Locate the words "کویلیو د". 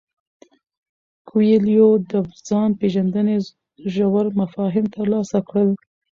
1.27-2.13